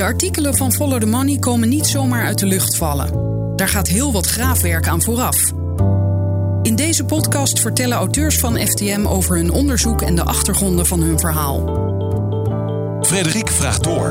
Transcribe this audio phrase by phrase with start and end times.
[0.00, 3.10] De artikelen van Follow the Money komen niet zomaar uit de lucht vallen.
[3.56, 5.52] Daar gaat heel wat graafwerk aan vooraf.
[6.62, 11.18] In deze podcast vertellen auteurs van FTM over hun onderzoek en de achtergronden van hun
[11.18, 11.64] verhaal.
[13.02, 14.10] Frederik vraagt door.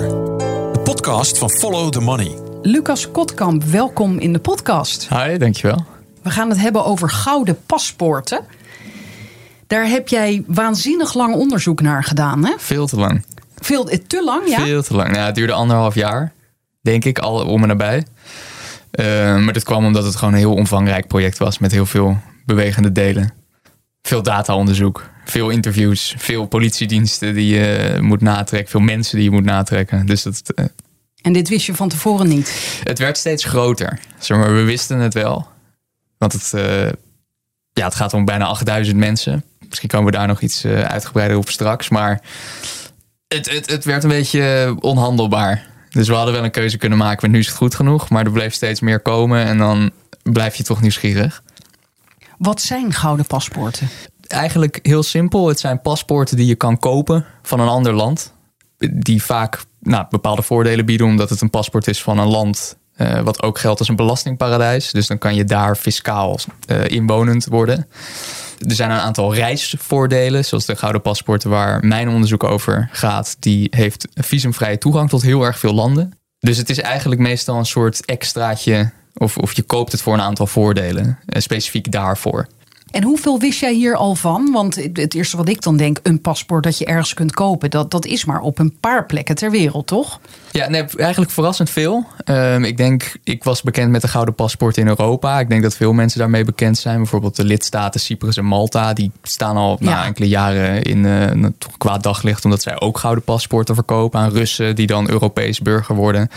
[0.74, 2.38] De podcast van Follow the Money.
[2.62, 5.08] Lucas Kotkamp, welkom in de podcast.
[5.10, 5.86] Hi, dankjewel.
[6.22, 8.46] We gaan het hebben over gouden paspoorten.
[9.68, 12.54] Daar heb jij waanzinnig lang onderzoek naar gedaan, hè?
[12.58, 13.24] Veel te lang.
[13.70, 14.66] Veel, te lang, ja?
[14.66, 15.16] Veel te lang.
[15.16, 16.34] Ja, het duurde anderhalf jaar,
[16.82, 18.04] denk ik, al om en nabij.
[18.92, 19.06] Uh,
[19.38, 22.92] maar dat kwam omdat het gewoon een heel omvangrijk project was met heel veel bewegende
[22.92, 23.34] delen.
[24.02, 29.46] Veel dataonderzoek, veel interviews, veel politiediensten die je moet natrekken, veel mensen die je moet
[29.46, 30.06] natrekken.
[30.06, 30.42] Dus dat.
[30.56, 30.66] Uh,
[31.22, 32.80] en dit wist je van tevoren niet?
[32.84, 34.00] Het werd steeds groter.
[34.20, 35.48] Zeg maar, we wisten het wel.
[36.18, 36.86] Want het, uh,
[37.74, 39.44] ja, het gaat om bijna 8000 mensen.
[39.68, 41.90] Misschien komen we daar nog iets uitgebreider op straks.
[41.90, 42.22] Maar
[43.36, 45.68] het, het, het werd een beetje onhandelbaar.
[45.90, 47.22] Dus we hadden wel een keuze kunnen maken.
[47.22, 48.10] Want nu is het goed genoeg.
[48.10, 49.46] Maar er bleef steeds meer komen.
[49.46, 49.92] En dan
[50.24, 51.44] blijf je toch nieuwsgierig.
[52.38, 53.90] Wat zijn gouden paspoorten?
[54.28, 55.48] Eigenlijk heel simpel.
[55.48, 58.34] Het zijn paspoorten die je kan kopen van een ander land.
[58.94, 61.08] Die vaak nou, bepaalde voordelen bieden.
[61.08, 64.92] Omdat het een paspoort is van een land uh, wat ook geldt als een belastingparadijs.
[64.92, 67.88] Dus dan kan je daar fiscaal uh, inwonend worden.
[68.68, 73.36] Er zijn een aantal reisvoordelen, zoals de gouden paspoorten waar mijn onderzoek over gaat.
[73.40, 76.14] Die heeft visumvrije toegang tot heel erg veel landen.
[76.40, 80.22] Dus het is eigenlijk meestal een soort extraatje, of, of je koopt het voor een
[80.22, 82.48] aantal voordelen, eh, specifiek daarvoor.
[82.92, 84.52] En hoeveel wist jij hier al van?
[84.52, 87.92] Want het eerste wat ik dan denk, een paspoort dat je ergens kunt kopen, dat,
[87.92, 90.20] dat is maar op een paar plekken ter wereld, toch?
[90.52, 92.06] Ja, nee, eigenlijk verrassend veel.
[92.26, 95.40] Um, ik denk, ik was bekend met de gouden paspoort in Europa.
[95.40, 96.98] Ik denk dat veel mensen daarmee bekend zijn.
[96.98, 99.90] Bijvoorbeeld de lidstaten Cyprus en Malta, die staan al ja.
[99.90, 104.32] na enkele jaren in uh, toch kwaad daglicht, omdat zij ook gouden paspoorten verkopen aan
[104.32, 106.28] Russen die dan Europees burger worden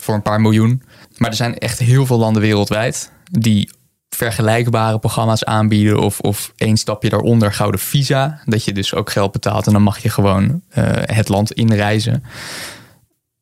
[0.00, 0.82] voor een paar miljoen.
[1.16, 3.70] Maar er zijn echt heel veel landen wereldwijd die
[4.08, 8.40] vergelijkbare programma's aanbieden of, of één stapje daaronder gouden visa.
[8.44, 12.24] Dat je dus ook geld betaalt en dan mag je gewoon uh, het land inreizen.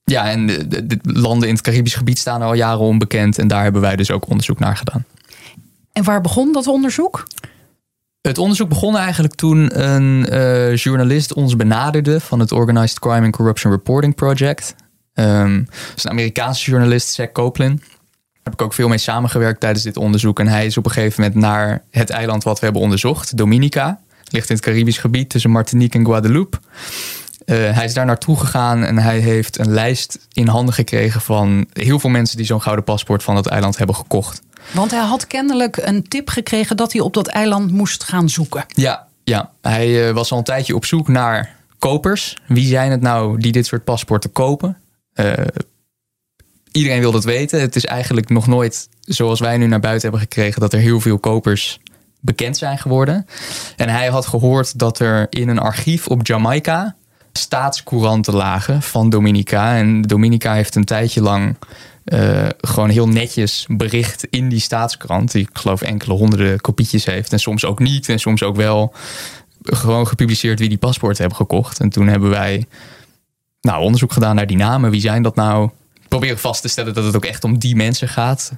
[0.04, 3.48] Ja, en de, de, de, landen in het Caribisch gebied staan al jaren onbekend en
[3.48, 5.04] daar hebben wij dus ook onderzoek naar gedaan.
[5.92, 7.26] En waar begon dat onderzoek?
[8.20, 13.36] Het onderzoek begon eigenlijk toen een uh, journalist ons benaderde van het Organized Crime and
[13.36, 14.74] Corruption Reporting Project.
[15.14, 17.82] Um, dat is een Amerikaanse journalist, Zach Copeland
[18.46, 20.40] heb ik ook veel mee samengewerkt tijdens dit onderzoek.
[20.40, 24.00] En hij is op een gegeven moment naar het eiland wat we hebben onderzocht, Dominica.
[24.24, 26.58] ligt in het Caribisch gebied tussen Martinique en Guadeloupe.
[26.58, 31.66] Uh, hij is daar naartoe gegaan en hij heeft een lijst in handen gekregen van
[31.72, 34.42] heel veel mensen die zo'n gouden paspoort van dat eiland hebben gekocht.
[34.72, 38.64] Want hij had kennelijk een tip gekregen dat hij op dat eiland moest gaan zoeken.
[38.68, 39.50] Ja, ja.
[39.62, 42.36] hij uh, was al een tijdje op zoek naar kopers.
[42.46, 44.76] Wie zijn het nou die dit soort paspoorten kopen?
[45.14, 45.32] Uh,
[46.76, 47.60] iedereen wil dat weten.
[47.60, 51.00] Het is eigenlijk nog nooit zoals wij nu naar buiten hebben gekregen dat er heel
[51.00, 51.80] veel kopers
[52.20, 53.26] bekend zijn geworden.
[53.76, 56.96] En hij had gehoord dat er in een archief op Jamaica
[57.32, 59.76] staatscouranten lagen van Dominica.
[59.76, 61.56] En Dominica heeft een tijdje lang
[62.04, 65.32] uh, gewoon heel netjes bericht in die staatskrant.
[65.32, 67.32] Die ik geloof enkele honderden kopietjes heeft.
[67.32, 68.08] En soms ook niet.
[68.08, 68.94] En soms ook wel
[69.62, 71.80] gewoon gepubliceerd wie die paspoorten hebben gekocht.
[71.80, 72.66] En toen hebben wij
[73.60, 74.90] nou, onderzoek gedaan naar die namen.
[74.90, 75.70] Wie zijn dat nou?
[76.18, 78.52] Proberen vast te stellen dat het ook echt om die mensen gaat.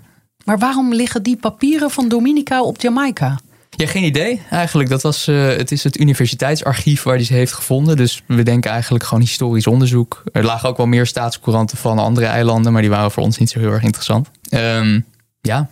[0.44, 3.38] Maar waarom liggen die papieren van Dominica op Jamaica?
[3.70, 4.88] Ja, geen idee eigenlijk.
[4.88, 7.96] Dat was, uh, het is het universiteitsarchief waar hij ze heeft gevonden.
[7.96, 10.22] Dus we denken eigenlijk gewoon historisch onderzoek.
[10.32, 13.50] Er lagen ook wel meer staatscouranten van andere eilanden, maar die waren voor ons niet
[13.50, 14.30] zo heel erg interessant.
[14.50, 15.04] Um,
[15.40, 15.70] ja,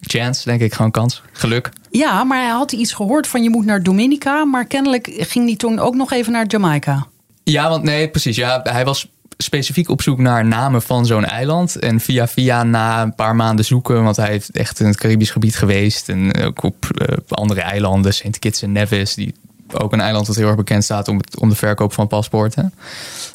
[0.00, 1.22] chance, denk ik, gewoon kans.
[1.32, 1.70] Geluk.
[1.90, 5.56] Ja, maar hij had iets gehoord van je moet naar Dominica, maar kennelijk ging hij
[5.56, 7.06] toen ook nog even naar Jamaica.
[7.44, 8.36] Ja, want nee, precies.
[8.36, 11.76] Ja, hij was specifiek op zoek naar namen van zo'n eiland.
[11.76, 15.30] En via via na een paar maanden zoeken, want hij heeft echt in het Caribisch
[15.30, 16.08] gebied geweest.
[16.08, 18.38] En ook op uh, andere eilanden, St.
[18.38, 19.34] Kitts en Nevis, die
[19.72, 22.74] ook een eiland dat heel erg bekend staat om, om de verkoop van paspoorten.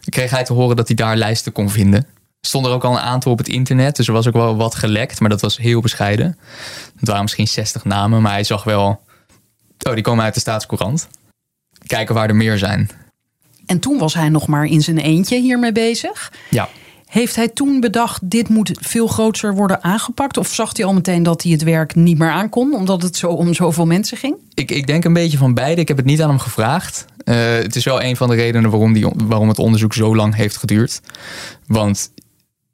[0.05, 2.07] Kreeg hij te horen dat hij daar lijsten kon vinden.
[2.41, 4.75] Stond er ook al een aantal op het internet, dus er was ook wel wat
[4.75, 6.37] gelekt, maar dat was heel bescheiden.
[6.99, 9.01] Het waren misschien 60 namen, maar hij zag wel,
[9.87, 11.07] oh, die komen uit de staatscourant.
[11.87, 12.89] Kijken waar er meer zijn.
[13.71, 16.31] En toen was hij nog maar in zijn eentje hiermee bezig.
[16.49, 16.69] Ja.
[17.05, 20.37] Heeft hij toen bedacht, dit moet veel groter worden aangepakt?
[20.37, 23.27] Of zag hij al meteen dat hij het werk niet meer aankon, omdat het zo
[23.27, 24.35] om zoveel mensen ging?
[24.53, 25.81] Ik, ik denk een beetje van beide.
[25.81, 27.05] Ik heb het niet aan hem gevraagd.
[27.25, 30.35] Uh, het is wel een van de redenen waarom, die, waarom het onderzoek zo lang
[30.35, 31.01] heeft geduurd.
[31.67, 32.11] Want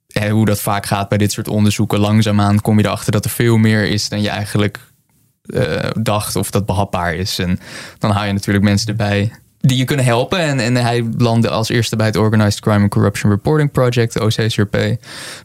[0.07, 3.31] hè, hoe dat vaak gaat bij dit soort onderzoeken, langzaamaan kom je erachter dat er
[3.31, 4.79] veel meer is dan je eigenlijk
[5.43, 7.39] uh, dacht of dat behapbaar is.
[7.39, 7.59] En
[7.97, 9.31] dan haal je natuurlijk mensen erbij
[9.67, 10.39] die je kunnen helpen.
[10.39, 14.77] En, en hij landde als eerste bij het Organized Crime and Corruption Reporting Project, OCCRP.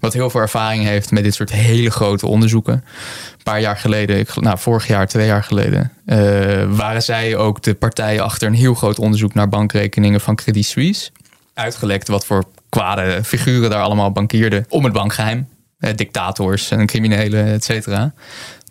[0.01, 2.75] Wat heel veel ervaring heeft met dit soort hele grote onderzoeken.
[2.75, 7.63] Een paar jaar geleden, ik, nou vorig jaar, twee jaar geleden, uh, waren zij ook
[7.63, 11.11] de partij achter een heel groot onderzoek naar bankrekeningen van Credit Suisse.
[11.55, 15.49] Uitgelekt wat voor kwade figuren daar allemaal bankierden om het bankgeheim.
[15.79, 18.13] Eh, dictators en criminelen, et cetera.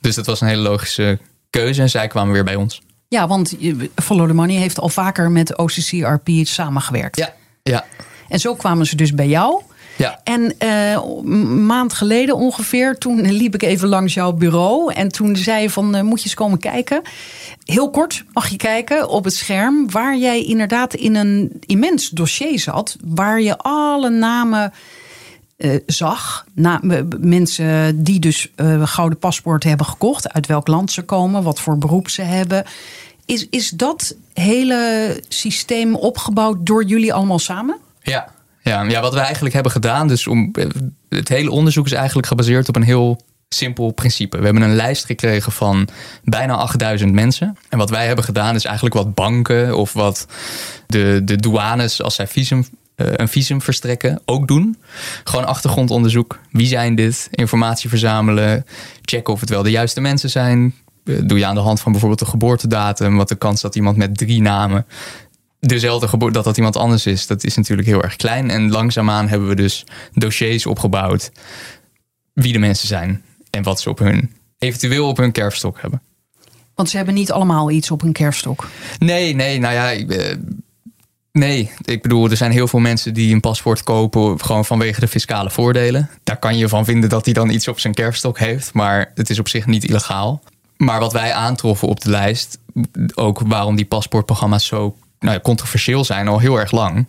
[0.01, 1.19] Dus dat was een hele logische
[1.49, 2.81] keuze en zij kwamen weer bij ons.
[3.11, 3.55] Ja, want
[3.95, 7.17] Follow the Money heeft al vaker met OCCRP samengewerkt.
[7.17, 7.85] Ja, ja.
[8.27, 9.61] En zo kwamen ze dus bij jou.
[9.97, 10.19] Ja.
[10.23, 14.93] En uh, een maand geleden ongeveer, toen liep ik even langs jouw bureau.
[14.93, 17.01] En toen zei je van, uh, moet je eens komen kijken.
[17.63, 19.91] Heel kort mag je kijken op het scherm.
[19.91, 22.97] Waar jij inderdaad in een immens dossier zat.
[23.03, 24.73] Waar je alle namen
[25.61, 26.45] uh, zag.
[27.19, 30.33] Mensen die dus uh, gouden paspoort hebben gekocht.
[30.33, 31.43] Uit welk land ze komen.
[31.43, 32.63] Wat voor beroep ze hebben.
[33.25, 37.77] Is, is dat hele systeem opgebouwd door jullie allemaal samen?
[38.01, 38.29] Ja.
[38.63, 40.51] Ja, ja, wat we eigenlijk hebben gedaan, dus om,
[41.09, 44.37] het hele onderzoek is eigenlijk gebaseerd op een heel simpel principe.
[44.37, 45.87] We hebben een lijst gekregen van
[46.23, 47.57] bijna 8000 mensen.
[47.69, 50.27] En wat wij hebben gedaan is eigenlijk wat banken of wat
[50.87, 52.65] de, de douanes als zij visum,
[53.21, 54.77] een visum verstrekken ook doen.
[55.23, 56.39] Gewoon achtergrondonderzoek.
[56.51, 57.27] Wie zijn dit?
[57.31, 58.65] Informatie verzamelen.
[59.01, 60.73] Checken of het wel de juiste mensen zijn.
[61.03, 63.17] Doe je aan de hand van bijvoorbeeld de geboortedatum.
[63.17, 64.85] Wat de kans dat iemand met drie namen
[65.61, 68.49] dezelfde geboorte, dat dat iemand anders is, dat is natuurlijk heel erg klein.
[68.49, 71.31] En langzaamaan hebben we dus dossiers opgebouwd
[72.33, 76.01] wie de mensen zijn en wat ze op hun, eventueel op hun kerfstok hebben.
[76.75, 78.67] Want ze hebben niet allemaal iets op hun kerfstok.
[78.99, 80.37] Nee, nee, nou ja, ik,
[81.31, 81.71] nee.
[81.85, 85.49] Ik bedoel, er zijn heel veel mensen die een paspoort kopen gewoon vanwege de fiscale
[85.49, 86.09] voordelen.
[86.23, 89.29] Daar kan je van vinden dat hij dan iets op zijn kerfstok heeft, maar het
[89.29, 90.41] is op zich niet illegaal.
[90.77, 92.57] Maar wat wij aantroffen op de lijst,
[93.15, 97.05] ook waarom die paspoortprogramma's zo nou ja, controversieel zijn al heel erg lang,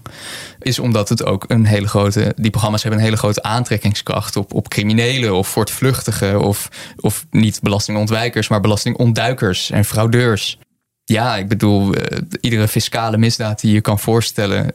[0.59, 2.33] is omdat het ook een hele grote.
[2.37, 7.61] Die programma's hebben een hele grote aantrekkingskracht op, op criminelen of voortvluchtigen of, of niet
[7.63, 10.59] belastingontwijkers, maar belastingontduikers en fraudeurs.
[11.13, 14.73] Ja, ik bedoel, uh, iedere fiscale misdaad die je kan voorstellen,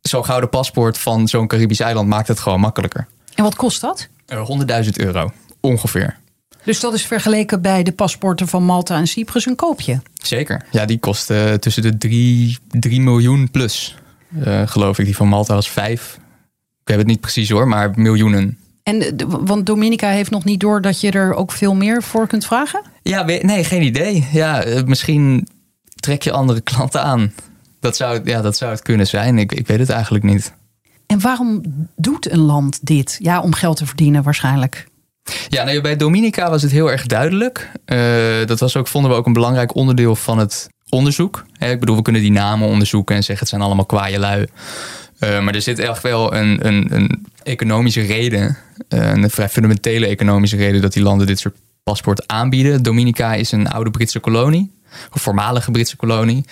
[0.00, 3.06] zo'n gouden paspoort van zo'n Caribisch eiland maakt het gewoon makkelijker.
[3.34, 4.08] En wat kost dat?
[4.32, 6.16] Uh, 100.000 euro, ongeveer.
[6.64, 10.00] Dus dat is vergeleken bij de paspoorten van Malta en Cyprus een koopje?
[10.14, 10.66] Zeker.
[10.70, 13.96] Ja, die kosten tussen de 3, 3 miljoen plus,
[14.64, 15.04] geloof ik.
[15.04, 16.18] Die van Malta was 5.
[16.82, 18.58] Ik heb het niet precies hoor, maar miljoenen.
[18.82, 22.46] En, want Dominica heeft nog niet door dat je er ook veel meer voor kunt
[22.46, 22.82] vragen?
[23.02, 24.26] Ja, nee, geen idee.
[24.32, 25.48] Ja, misschien
[26.08, 27.32] trek je andere klanten aan.
[27.80, 29.38] Dat zou, ja, dat zou het kunnen zijn.
[29.38, 30.52] Ik, ik weet het eigenlijk niet.
[31.06, 31.62] En waarom
[31.96, 33.16] doet een land dit?
[33.22, 34.88] Ja, om geld te verdienen waarschijnlijk.
[35.48, 37.70] Ja, nee, bij Dominica was het heel erg duidelijk.
[37.86, 41.44] Uh, dat was ook, vonden we ook een belangrijk onderdeel van het onderzoek.
[41.58, 44.46] ik bedoel, we kunnen die namen onderzoeken en zeggen het zijn allemaal kwaaie lui.
[45.20, 48.56] Uh, maar er zit echt wel een, een, een economische reden,
[48.88, 52.82] uh, een vrij fundamentele economische reden dat die landen dit soort paspoorten aanbieden.
[52.82, 54.70] Dominica is een oude Britse kolonie,
[55.10, 56.44] voormalige Britse kolonie,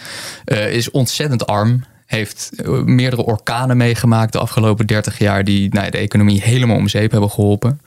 [0.70, 2.50] is ontzettend arm heeft
[2.84, 7.30] meerdere orkanen meegemaakt de afgelopen 30 jaar die nou, de economie helemaal om zeep hebben
[7.30, 7.80] geholpen.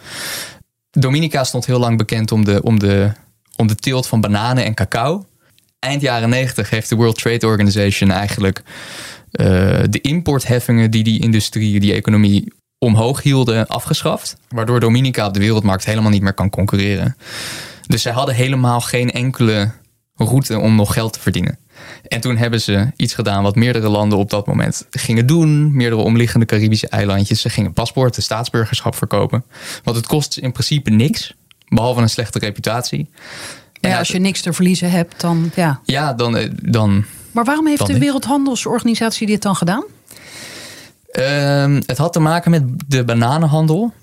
[0.92, 3.12] Dominica stond heel lang bekend om de, om de,
[3.56, 5.26] om de teelt van bananen en cacao.
[5.80, 8.62] Eind jaren 90 heeft de World Trade Organization eigenlijk
[9.32, 9.46] uh,
[9.90, 14.38] de importheffingen die die industrie, die economie omhoog hielden, afgeschaft.
[14.50, 17.16] Waardoor Dominica op de wereldmarkt helemaal niet meer kan concurreren.
[17.88, 19.72] Dus zij hadden helemaal geen enkele
[20.26, 21.58] route om nog geld te verdienen.
[22.08, 25.76] En toen hebben ze iets gedaan wat meerdere landen op dat moment gingen doen.
[25.76, 27.42] Meerdere omliggende Caribische eilandjes.
[27.42, 29.44] Ze gingen paspoorten, staatsburgerschap verkopen.
[29.84, 31.34] Want het kost in principe niks,
[31.68, 33.10] behalve een slechte reputatie.
[33.82, 35.80] Ja, als je niks te verliezen hebt, dan ja.
[35.84, 36.38] Ja, dan.
[36.38, 39.84] Eh, dan maar waarom heeft de Wereldhandelsorganisatie dit dan gedaan?
[41.12, 43.94] Uh, het had te maken met de bananenhandel.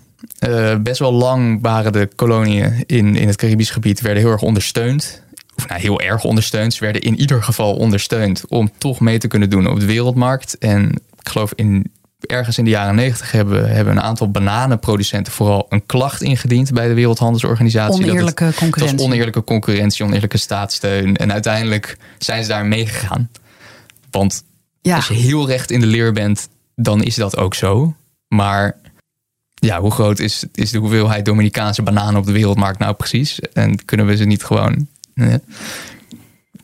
[0.48, 4.42] Uh, best wel lang waren de koloniën in, in het Caribisch gebied werden heel erg
[4.42, 5.22] ondersteund
[5.56, 6.74] of nou, heel erg ondersteund.
[6.74, 10.58] Ze werden in ieder geval ondersteund om toch mee te kunnen doen op de wereldmarkt.
[10.58, 15.66] En ik geloof in ergens in de jaren negentig hebben, hebben een aantal bananenproducenten vooral
[15.68, 18.04] een klacht ingediend bij de Wereldhandelsorganisatie.
[18.04, 18.96] Oneerlijke dat het, concurrentie.
[18.98, 21.16] was oneerlijke concurrentie, oneerlijke staatssteun.
[21.16, 23.30] En uiteindelijk zijn ze daar meegegaan.
[24.10, 24.44] Want
[24.80, 24.96] ja.
[24.96, 27.94] als je heel recht in de leer bent, dan is dat ook zo.
[28.28, 28.76] Maar
[29.54, 33.40] ja, hoe groot is, is de hoeveelheid Dominicaanse bananen op de wereldmarkt nou precies?
[33.40, 34.86] En kunnen we ze niet gewoon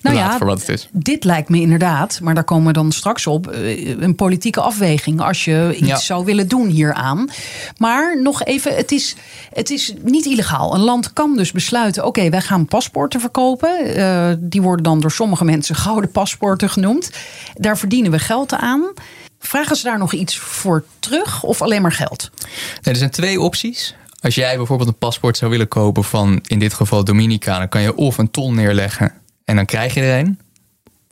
[0.00, 0.88] Nou ja, voor wat het is.
[0.92, 5.20] dit lijkt me inderdaad, maar daar komen we dan straks op, eh, een politieke afweging
[5.20, 5.96] als je iets Ja.
[5.96, 7.28] zou willen doen hieraan.
[7.76, 9.14] Maar nog even, het is,
[9.52, 10.74] het is niet illegaal.
[10.74, 13.94] Een land kan dus besluiten, oké, wij gaan paspoorten verkopen.
[13.96, 17.10] Eh, die worden dan door sommige mensen gouden paspoorten genoemd.
[17.54, 18.92] Daar verdienen we geld aan.
[19.38, 22.30] Vragen ze daar nog iets voor terug of alleen maar geld?
[22.40, 23.94] Nee, er zijn twee opties.
[24.22, 27.82] Als jij bijvoorbeeld een paspoort zou willen kopen van in dit geval Dominica, dan kan
[27.82, 29.12] je of een ton neerleggen
[29.44, 30.38] en dan krijg je er een.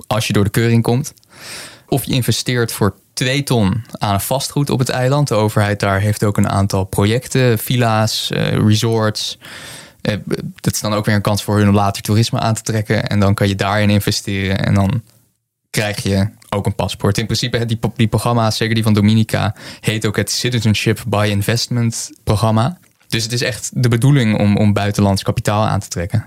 [0.06, 1.14] Als je door de keuring komt.
[1.88, 5.28] Of je investeert voor twee ton aan vastgoed op het eiland.
[5.28, 9.38] De overheid daar heeft ook een aantal projecten, villa's, eh, resorts.
[10.00, 10.16] Eh,
[10.54, 13.06] dat is dan ook weer een kans voor hun om later toerisme aan te trekken.
[13.06, 15.02] En dan kan je daarin investeren en dan
[15.70, 17.18] krijg je ook een paspoort.
[17.18, 22.10] In principe, die, die programma's, zeker die van Dominica, heet ook het Citizenship by Investment
[22.24, 22.78] programma.
[23.10, 26.26] Dus het is echt de bedoeling om, om buitenlands kapitaal aan te trekken.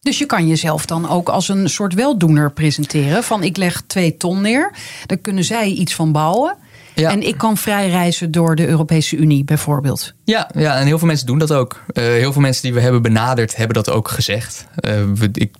[0.00, 3.24] Dus je kan jezelf dan ook als een soort weldoener presenteren.
[3.24, 4.72] Van ik leg twee ton neer.
[5.06, 6.56] Daar kunnen zij iets van bouwen.
[6.94, 7.10] Ja.
[7.10, 10.14] En ik kan vrij reizen door de Europese Unie bijvoorbeeld.
[10.24, 11.84] Ja, ja, en heel veel mensen doen dat ook.
[11.86, 14.66] Eh, heel veel mensen die we hebben benaderd, hebben dat ook gezegd.
[14.74, 15.54] Eh, we, ik,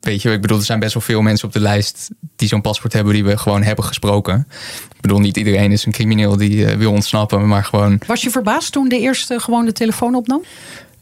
[0.00, 2.60] weet je, ik bedoel, er zijn best wel veel mensen op de lijst die zo'n
[2.60, 4.46] paspoort hebben, die we gewoon hebben gesproken.
[4.94, 8.00] Ik bedoel, niet iedereen is een crimineel die eh, wil ontsnappen, maar gewoon.
[8.06, 10.42] Was je verbaasd toen de eerste gewoon de telefoon opnam?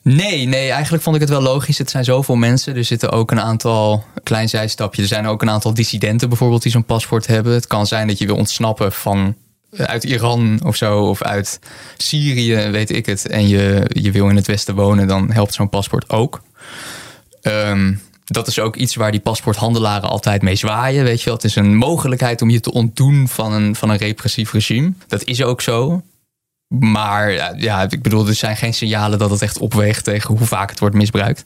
[0.03, 1.79] Nee, nee, eigenlijk vond ik het wel logisch.
[1.79, 2.77] Het zijn zoveel mensen.
[2.77, 5.03] Er zitten ook een aantal klein zijstapjes.
[5.03, 7.53] Er zijn ook een aantal dissidenten bijvoorbeeld die zo'n paspoort hebben.
[7.53, 9.35] Het kan zijn dat je wil ontsnappen van
[9.71, 11.59] eh, uit Iran of zo, of uit
[11.97, 13.27] Syrië, weet ik het.
[13.27, 16.43] En je, je wil in het Westen wonen, dan helpt zo'n paspoort ook.
[17.43, 17.95] Ehm,
[18.25, 21.05] dat is ook iets waar die paspoorthandelaren altijd mee zwaaien.
[21.05, 21.35] Weet je wel.
[21.35, 24.93] Het is een mogelijkheid om je te ontdoen van een, van een repressief regime.
[25.07, 26.03] Dat is ook zo.
[26.69, 30.71] Maar ja, ik bedoel, er zijn geen signalen dat het echt opweegt tegen hoe vaak
[30.71, 31.45] het wordt misbruikt.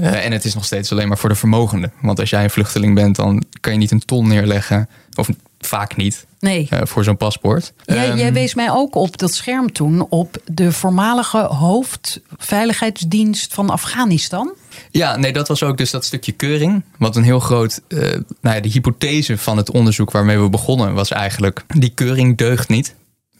[0.00, 1.92] Eh, en het is nog steeds alleen maar voor de vermogenden.
[2.00, 4.88] Want als jij een vluchteling bent, dan kan je niet een ton neerleggen.
[5.14, 5.28] Of
[5.66, 6.26] vaak niet.
[6.38, 6.68] Nee.
[6.70, 7.72] Uh, voor zo'n paspoort.
[7.84, 13.70] Jij, um, jij, wees mij ook op dat scherm toen op de voormalige hoofdveiligheidsdienst van
[13.70, 14.52] Afghanistan.
[14.90, 16.82] Ja, nee, dat was ook dus dat stukje keuring.
[16.98, 17.80] Wat een heel groot.
[17.88, 18.00] Uh,
[18.40, 22.68] nou ja, de hypothese van het onderzoek waarmee we begonnen was eigenlijk: die keuring deugt
[22.68, 22.94] niet.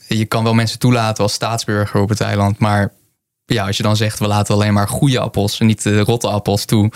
[0.07, 2.93] Je kan wel mensen toelaten als staatsburger op het eiland, maar
[3.45, 6.27] ja, als je dan zegt we laten alleen maar goede appels en niet de rotte
[6.27, 6.91] appels toe,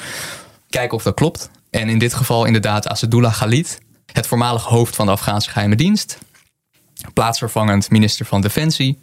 [0.69, 1.49] kijken of dat klopt.
[1.69, 3.79] En in dit geval inderdaad Asadullah Khalid,
[4.11, 6.17] het voormalig hoofd van de Afghaanse geheime dienst,
[7.13, 8.99] plaatsvervangend minister van Defensie,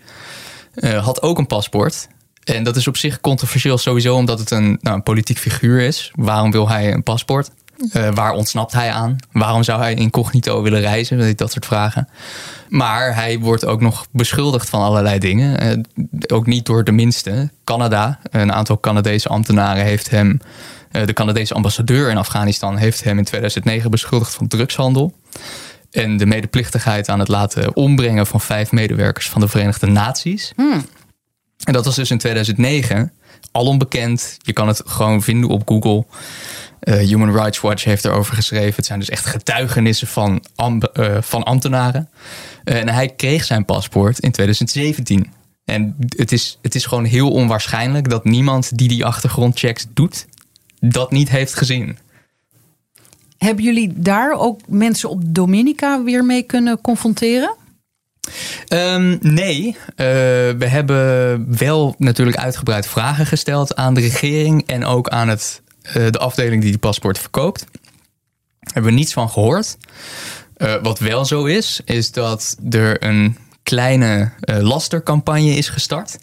[0.75, 2.09] uh, had ook een paspoort.
[2.45, 6.11] En dat is op zich controversieel sowieso omdat het een, nou, een politiek figuur is.
[6.15, 7.51] Waarom wil hij een paspoort?
[7.93, 9.17] Uh, waar ontsnapt hij aan?
[9.33, 11.37] Waarom zou hij incognito willen reizen?
[11.37, 12.09] Dat soort vragen.
[12.69, 15.79] Maar hij wordt ook nog beschuldigd van allerlei dingen.
[15.97, 17.51] Uh, ook niet door de minste.
[17.65, 20.41] Canada, een aantal Canadese ambtenaren heeft hem...
[20.97, 25.15] Uh, de Canadese ambassadeur in Afghanistan heeft hem in 2009 beschuldigd van drugshandel.
[25.91, 30.53] En de medeplichtigheid aan het laten ombrengen van vijf medewerkers van de Verenigde Naties.
[30.57, 30.87] Hmm.
[31.65, 33.13] En dat was dus in 2009.
[33.53, 34.37] Al onbekend.
[34.39, 36.05] Je kan het gewoon vinden op Google.
[36.81, 38.75] Uh, Human Rights Watch heeft erover geschreven.
[38.77, 42.09] Het zijn dus echt getuigenissen van, amb uh, van ambtenaren.
[42.65, 45.33] Uh, en hij kreeg zijn paspoort in 2017.
[45.65, 50.27] En het is, het is gewoon heel onwaarschijnlijk dat niemand die die achtergrondchecks doet,
[50.91, 51.99] dat niet heeft gezien.
[53.38, 57.57] Hebben jullie daar ook mensen op Dominica weer mee kunnen confronteren?
[58.69, 59.76] Um, nee, uh,
[60.59, 65.93] we hebben wel natuurlijk uitgebreid vragen gesteld aan de regering en ook aan het, uh,
[66.11, 67.64] de afdeling die die paspoort verkoopt.
[68.61, 69.76] Hebben we niets van gehoord.
[70.57, 76.19] Uh, wat wel zo is, is dat er een kleine lastercampagne is gestart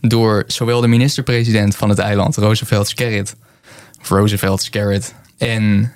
[0.00, 3.36] door zowel de minister-president van het eiland, Roosevelt Skerrit,
[4.02, 5.92] Roosevelt Skerrit, en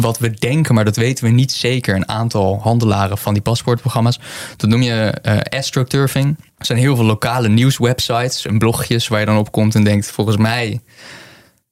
[0.00, 4.20] wat we denken, maar dat weten we niet zeker, een aantal handelaren van die paspoortprogramma's.
[4.56, 6.36] Dat noem je uh, astroturfing.
[6.58, 10.10] Er zijn heel veel lokale nieuwswebsites en blogjes waar je dan op komt en denkt:
[10.10, 10.80] volgens mij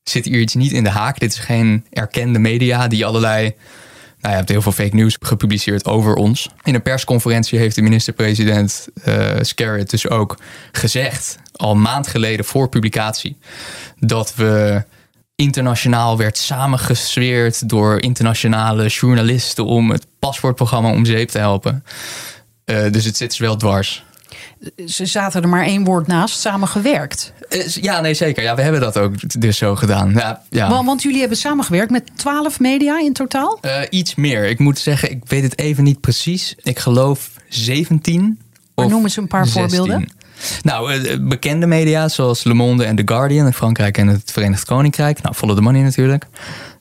[0.02, 1.18] zit hier iets niet in de haak.
[1.18, 3.54] Dit is geen erkende media die allerlei.
[4.20, 6.48] Nou, je hebt heel veel fake news gepubliceerd over ons.
[6.62, 10.38] In een persconferentie heeft de minister-president uh, Skerrit dus ook
[10.72, 13.38] gezegd, al een maand geleden voor publicatie,
[13.98, 14.84] dat we
[15.36, 21.84] internationaal werd samengesweerd door internationale journalisten om het paspoortprogramma om zeep te helpen.
[22.64, 24.04] Uh, dus het zit ze wel dwars.
[24.86, 27.32] Ze zaten er maar één woord naast, samengewerkt.
[27.50, 28.42] Uh, ja, nee, zeker.
[28.42, 30.12] Ja, we hebben dat ook dus zo gedaan.
[30.12, 30.68] Ja, ja.
[30.68, 33.58] Want, want jullie hebben samengewerkt met twaalf media in totaal?
[33.62, 34.44] Uh, iets meer.
[34.44, 36.54] Ik moet zeggen, ik weet het even niet precies.
[36.62, 38.38] Ik geloof 17.
[38.74, 39.76] Maar noem eens een paar 16.
[39.76, 40.08] voorbeelden.
[40.62, 44.64] Nou, eh, bekende media zoals Le Monde en The Guardian in Frankrijk en het Verenigd
[44.64, 45.22] Koninkrijk.
[45.22, 46.26] Nou, Follow the Money natuurlijk.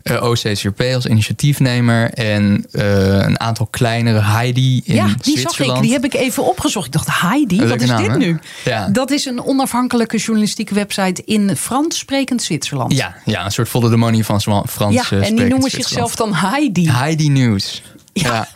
[0.04, 5.56] Uh, OCCRP als initiatiefnemer en uh, een aantal kleinere Heidi in ja, die Zwitserland.
[5.56, 5.82] zag ik.
[5.82, 6.86] Die heb ik even opgezocht.
[6.86, 8.40] Ik dacht, Heidi, wat is naam, dit nu?
[8.64, 8.88] Ja.
[8.88, 12.94] Dat is een onafhankelijke journalistieke website in Frans sprekend Zwitserland.
[12.94, 16.16] Ja, ja, een soort Follow the Money van Frans Ja, eh, en die noemen zichzelf
[16.16, 16.90] dan Heidi.
[16.90, 17.82] Heidi News.
[18.14, 18.34] Ja.
[18.34, 18.48] Ja,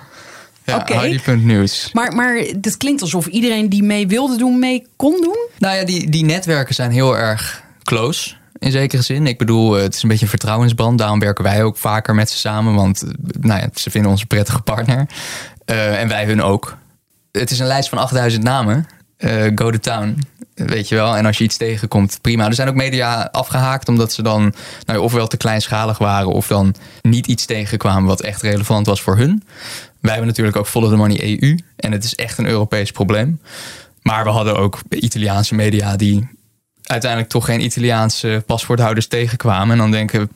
[0.68, 0.94] ja Oké.
[0.94, 1.90] Heidi.news.
[1.94, 5.48] Maar, maar het klinkt alsof iedereen die mee wilde doen, mee kon doen.
[5.58, 8.36] Nou ja, die, die netwerken zijn heel erg close.
[8.60, 9.28] In zekere zin.
[9.28, 10.98] Ik bedoel, eh, het is een beetje een vertrouwensband.
[10.98, 12.74] Daarom werken wij ook vaker met ze samen.
[12.74, 13.10] Want eh,
[13.40, 15.08] nou ja, ze vinden ons een prettige partner.
[15.66, 16.78] Eh, en wij hun ook.
[17.32, 18.88] Het is een lijst van 8000 namen.
[19.18, 20.20] Eh, go to town.
[20.54, 21.16] Weet je wel.
[21.16, 22.46] En als je iets tegenkomt, prima.
[22.46, 24.42] Er zijn ook media afgehaakt omdat ze dan
[24.86, 26.28] nou, ja, ofwel te kleinschalig waren.
[26.28, 29.44] of dan niet iets tegenkwamen wat echt relevant was voor hun.
[30.02, 31.58] Wij hebben natuurlijk ook Follow the Money EU.
[31.76, 33.42] En het is echt een Europees probleem.
[34.02, 36.28] Maar we hadden ook Italiaanse media die
[36.84, 39.72] uiteindelijk toch geen Italiaanse paspoorthouders tegenkwamen.
[39.72, 40.30] En dan denken,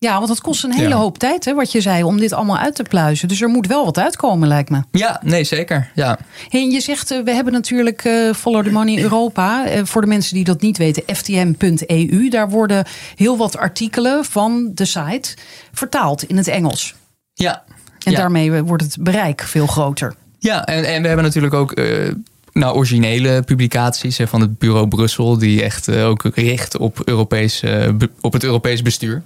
[0.00, 0.96] Ja, want het kost een hele Ja.
[0.96, 3.28] hoop tijd, hè, wat je zei, om dit allemaal uit te pluizen.
[3.28, 4.82] Dus er moet wel wat uitkomen, lijkt me.
[4.92, 5.90] ja, nee, zeker.
[5.94, 6.18] Ja,
[6.50, 9.66] en je zegt, eh, we hebben natuurlijk eh, Follow the Money Europa.
[9.66, 12.28] Eh, voor de mensen die dat niet weten, ftm.eu.
[12.28, 12.84] Daar worden
[13.16, 15.36] heel wat artikelen van de site
[15.72, 16.94] vertaald in het Engels.
[17.34, 17.64] ja.
[18.02, 18.18] En ja.
[18.18, 20.14] daarmee wordt het bereik veel groter.
[20.38, 22.12] Ja, en, en we hebben natuurlijk ook eh,
[22.52, 27.88] nou, originele publicaties van het bureau Brussel, die echt eh, ook richt op, Europees, eh,
[28.20, 29.22] op het Europees bestuur.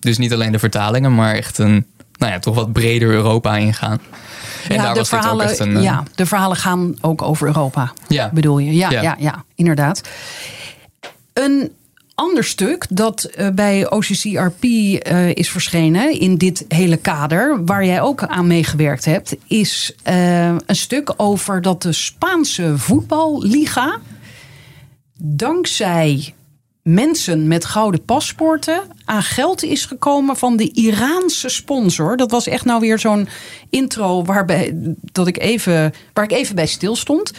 [0.00, 1.86] Dus niet alleen de vertalingen, maar echt een
[2.18, 4.00] nou ja, toch wat breder Europa ingaan.
[4.68, 5.82] En ja, daar de was dit ook verhalen, echt een.
[5.82, 8.30] ja, de verhalen gaan ook over Europa, Ja.
[8.32, 8.74] bedoel je?
[8.74, 9.02] Ja, ja.
[9.02, 9.16] Ja.
[9.18, 10.08] ja, inderdaad.
[11.32, 11.72] Een
[12.14, 18.00] ander stuk dat eh, bij OCCRP eh, is verschenen in dit hele kader, waar jij
[18.00, 23.98] ook aan meegewerkt hebt, is eh, een stuk over dat de Spaanse voetballiga
[25.18, 26.34] dankzij
[26.84, 32.16] mensen met gouden paspoorten aan geld is gekomen van de Iraanse sponsor.
[32.16, 33.28] Dat was echt nou weer zo'n
[33.70, 37.32] intro waarbij dat ik even, waar ik even bij stilstond.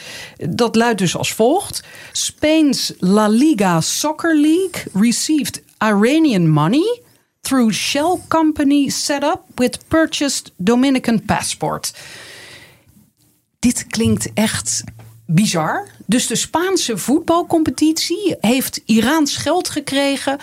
[0.49, 7.01] Dat luidt dus als volgt: Spain's La Liga Soccer League received Iranian money
[7.41, 11.93] through shell company set up with purchased Dominican passport
[13.65, 14.83] dit klinkt echt
[15.25, 15.87] bizar.
[16.05, 20.37] Dus de Spaanse voetbalcompetitie heeft Iraans geld gekregen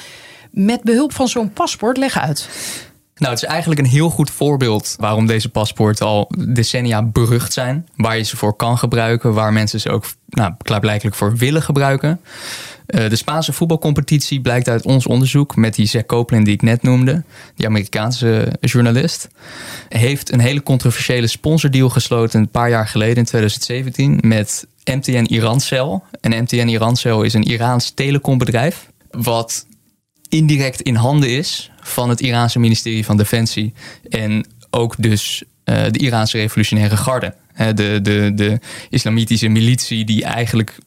[0.50, 1.96] met behulp van zo'n paspoort.
[1.96, 2.48] Leg uit.
[3.16, 7.88] Nou, het is eigenlijk een heel goed voorbeeld waarom deze paspoorten al decennia berucht zijn.
[7.96, 12.20] Waar je ze voor kan gebruiken, waar mensen ze ook nou, klaarblijkelijk voor willen gebruiken.
[12.86, 16.82] Eh, de Spaanse voetbalcompetitie blijkt uit ons onderzoek met die Zack Copeland die ik net
[16.82, 17.22] noemde,
[17.56, 19.28] die Amerikaanse journalist,
[19.88, 26.04] heeft een hele controversiële sponsordeal gesloten een paar jaar geleden in 2017 met MTN Irancel.
[26.20, 29.66] En MTN Irancel is een Iraans telecombedrijf wat
[30.28, 33.72] indirect in handen is van het Iraanse ministerie van Defensie.
[34.08, 37.34] En ook dus eh, de Iraanse revolutionaire garde.
[37.74, 40.78] De, de, de islamitische militie die eigenlijk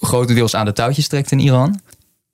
[0.00, 1.80] grotendeels aan de touwtjes trekt in Iran.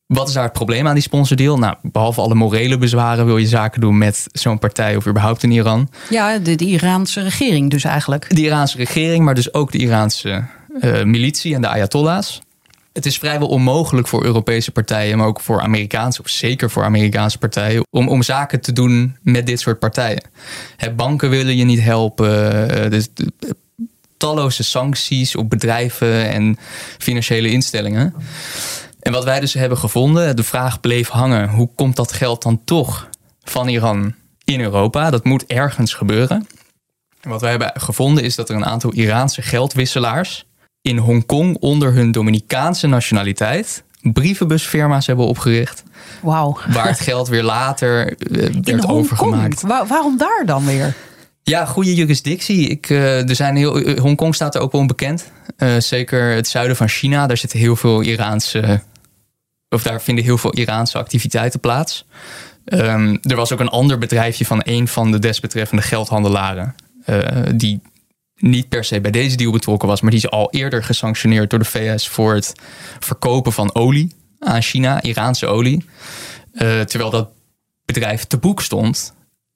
[0.07, 1.59] Wat is daar het probleem aan die sponsordeal?
[1.59, 5.51] Nou, behalve alle morele bezwaren wil je zaken doen met zo'n partij of überhaupt in
[5.51, 5.89] Iran.
[6.11, 8.35] Ja, de, de Iraanse regering dus eigenlijk.
[8.35, 10.45] De Iraanse regering, maar dus ook de Iraanse
[11.05, 12.41] militie en de Ayatollahs.
[12.93, 17.39] Het is vrijwel onmogelijk voor Europese partijen, maar ook voor Amerikaanse, of zeker voor Amerikaanse
[17.39, 20.23] partijen, om, om zaken te doen met dit soort partijen.
[20.97, 22.71] Banken willen je niet helpen.
[22.71, 23.09] eh, dus
[24.17, 26.59] talloze sancties op bedrijven en
[26.99, 28.15] financiële instellingen.
[29.01, 32.61] En wat wij dus hebben gevonden, de vraag bleef hangen: hoe komt dat geld dan
[32.65, 33.09] toch
[33.43, 35.11] van Iran in Europa?
[35.11, 36.47] Dat moet ergens gebeuren.
[37.21, 40.47] En wat wij hebben gevonden is dat er een aantal Iraanse geldwisselaars
[40.87, 45.83] in Hongkong onder hun Dominicaanse nationaliteit brievenbusfirma's hebben opgericht.
[46.23, 46.59] Wauw.
[46.73, 48.91] Waar het geld weer later In werd Hongkong.
[48.99, 49.63] overgemaakt.
[49.63, 50.95] Wa- waarom daar dan weer?
[51.43, 52.69] Ja, goede jurisdictie.
[52.69, 55.31] Ik, eh, er zijn heel, eh, Hongkong staat er ook wel onbekend.
[55.79, 57.27] Zeker het zuiden van China.
[57.27, 58.83] Daar zitten heel veel Iraanse.
[59.69, 62.07] Of daar vinden heel veel Iraanse activiteiten plaats.
[62.65, 66.75] Ehm, er was ook een ander bedrijfje van een van de desbetreffende geldhandelaren.
[67.55, 67.81] die
[68.37, 71.59] niet per se bij deze deal betrokken was, maar die is al eerder gesanctioneerd door
[71.59, 72.53] de VS voor het
[73.01, 75.85] verkopen van olie aan China, Iraanse olie.
[76.53, 77.29] Eh, terwijl dat
[77.85, 79.15] bedrijf te boek stond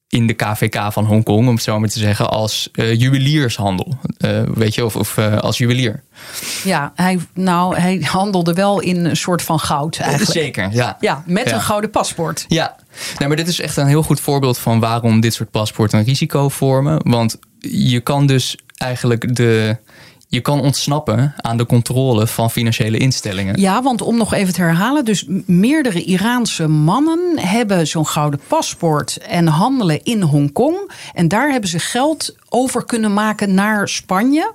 [0.09, 3.99] in de KVK van Hongkong, om het zo maar te zeggen, als eh, juweliershandel.
[4.19, 6.03] Eh, weet je, of, of als juwelier.
[6.65, 10.33] Ja, hij, nou, hij handelde wel in een soort van goud eigenlijk.
[10.33, 10.97] Zeker, ja.
[11.01, 11.55] Ja, met Ja.
[11.55, 12.45] een gouden paspoort.
[12.49, 12.77] Ja,
[13.19, 16.05] nee, maar dit is echt een heel goed voorbeeld van waarom dit soort paspoorten een
[16.05, 17.01] risico vormen.
[17.11, 19.77] Want je kan dus eigenlijk de
[20.29, 23.61] je kan ontsnappen aan de controle van financiële instellingen.
[23.61, 29.17] Ja, want om nog even te herhalen, dus meerdere Iraanse mannen hebben zo'n gouden paspoort
[29.17, 30.91] en handelen in Hongkong.
[31.15, 34.53] En daar hebben ze geld over kunnen maken naar Spanje,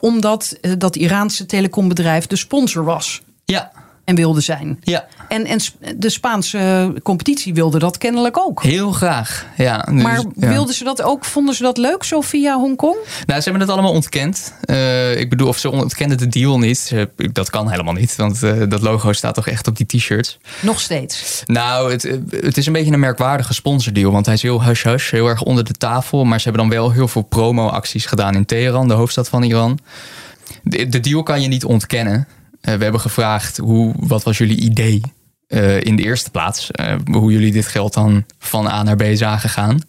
[0.00, 3.72] omdat eh, dat Iraanse telecombedrijf de sponsor was Ja,
[4.04, 4.78] en wilde zijn.
[4.82, 5.06] ja.
[5.30, 5.60] En, en
[5.96, 8.62] de Spaanse competitie wilde dat kennelijk ook.
[8.62, 9.46] Heel graag.
[9.56, 11.24] Ja, dus, Maar wilden ze dat ook?
[11.24, 12.96] Vonden ze dat leuk zo via Hongkong?
[13.26, 14.54] Nou, ze hebben het allemaal ontkend.
[14.60, 16.94] Eh, ik bedoel, of ze ontkenden de deal niet.
[17.32, 20.38] Dat kan helemaal niet, want eh, dat logo staat toch echt op die t-shirts.
[20.60, 21.42] Nog steeds.
[21.46, 24.12] Nou, het, het is een beetje een merkwaardige sponsordeal.
[24.12, 26.24] Want hij is heel hush-hush, heel erg onder de tafel.
[26.24, 29.78] Maar ze hebben dan wel heel veel promo-acties gedaan in Teheran, de hoofdstad van Iran.
[30.62, 32.28] De, de deal kan je niet ontkennen.
[32.60, 35.00] Eh, we hebben gevraagd, hoe, wat was jullie idee
[35.50, 36.70] eh, in de eerste plaats?
[36.70, 39.80] Eh, hoe jullie dit geld dan van A naar B zagen gaan.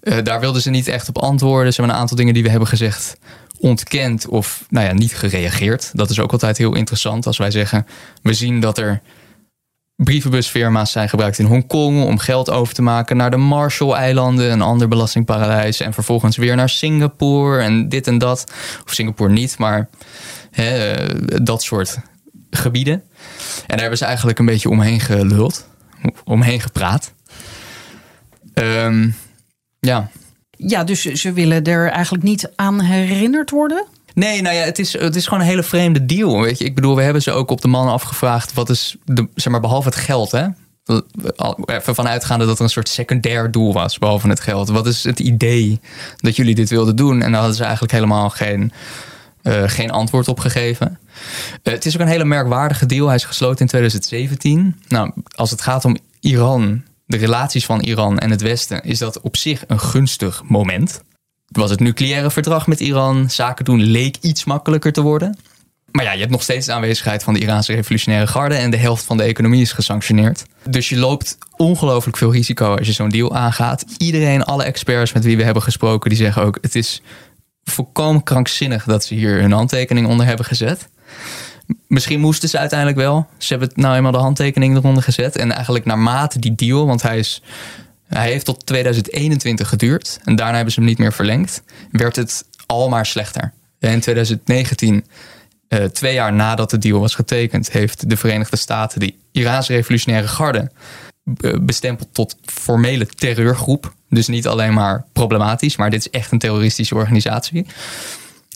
[0.00, 1.72] Eh, daar wilden ze niet echt op antwoorden.
[1.72, 3.16] Ze hebben een aantal dingen die we hebben gezegd
[3.58, 5.90] ontkend of nou ja, niet gereageerd.
[5.92, 7.86] Dat is ook altijd heel interessant als wij zeggen...
[8.22, 9.02] we zien dat er
[9.96, 14.88] brievenbusfirma's zijn gebruikt in Hongkong om geld over te maken naar de Marshall-eilanden, een ander
[14.88, 18.52] belastingparadijs, en vervolgens weer naar Singapore en dit en dat.
[18.84, 19.88] Of Singapore niet, maar
[20.50, 20.94] hè,
[21.42, 21.98] dat soort
[22.50, 23.02] gebieden.
[23.58, 25.68] En daar hebben ze eigenlijk een beetje omheen geluld,
[26.24, 27.12] omheen gepraat.
[28.54, 29.08] Ehm,
[29.80, 30.10] ja.
[30.50, 33.86] Ja, dus ze willen er eigenlijk niet aan herinnerd worden.
[34.14, 36.40] Nee, nou ja, het is, het is gewoon een hele vreemde deal.
[36.40, 38.52] Weet je, ik bedoel, we hebben ze ook op de mannen afgevraagd.
[38.52, 40.46] Wat is, de, zeg maar, behalve het geld, hè?
[41.64, 44.68] Even vanuitgaande dat er een soort secundair doel was, behalve het geld.
[44.68, 45.80] Wat is het idee
[46.16, 47.22] dat jullie dit wilden doen?
[47.22, 48.72] En daar hadden ze eigenlijk helemaal geen,
[49.46, 50.98] eh, geen antwoord op gegeven.
[51.62, 53.06] Eh, het is ook een hele merkwaardige deal.
[53.06, 54.80] Hij is gesloten in 2017.
[54.88, 59.20] Nou, als het gaat om Iran, de relaties van Iran en het Westen, is dat
[59.20, 61.00] op zich een gunstig moment.
[61.46, 63.30] Was het nucleaire verdrag met Iran.
[63.30, 65.38] Zaken doen leek iets makkelijker te worden.
[65.90, 68.76] Maar ja, je hebt nog steeds de aanwezigheid van de Iraanse revolutionaire garde en de
[68.76, 70.44] helft van de economie is gesanctioneerd.
[70.68, 73.84] Dus je loopt ongelooflijk veel risico als je zo'n deal aangaat.
[73.98, 77.02] Iedereen, alle experts met wie we hebben gesproken, die zeggen ook: het is
[77.70, 80.88] volkomen krankzinnig dat ze hier hun handtekening onder hebben gezet.
[81.88, 83.26] Misschien moesten ze uiteindelijk wel.
[83.38, 85.36] Ze hebben nou eenmaal de handtekening eronder gezet.
[85.36, 87.42] En eigenlijk naarmate die deal, want hij, is,
[88.08, 90.18] hij heeft tot 2021 geduurd.
[90.24, 91.62] En daarna hebben ze hem niet meer verlengd.
[91.90, 93.52] Werd het al maar slechter.
[93.78, 95.04] In 2019,
[95.68, 100.28] eh, twee jaar nadat de deal was getekend, heeft de Verenigde Staten de Iraanse revolutionaire
[100.28, 100.70] garde
[101.24, 103.94] be- bestempeld tot formele terreurgroep.
[104.08, 107.66] Dus niet alleen maar problematisch, maar dit is echt een terroristische organisatie.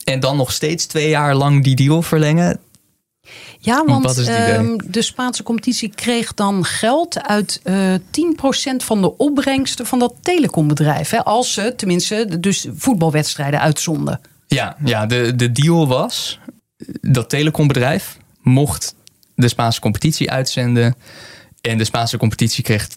[0.03, 2.59] En dan nog steeds twee jaar lang die deal verlengen.
[3.59, 9.85] Ja, want ehm, de Spaanse competitie kreeg dan geld uit eh 10% van de opbrengsten
[9.85, 11.09] van dat telecombedrijf.
[11.09, 14.19] Hè, als ze tenminste dus voetbalwedstrijden uitzonden.
[14.47, 16.39] Ja, ja de, de deal was
[17.01, 18.95] dat telecombedrijf mocht
[19.35, 20.95] de Spaanse competitie uitzenden.
[21.61, 22.93] En de Spaanse competitie kreeg 10%,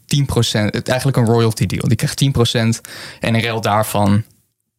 [0.50, 1.88] het eigenlijk een royalty deal.
[1.88, 2.81] Die kreeg 10%
[3.20, 4.24] en in ruil daarvan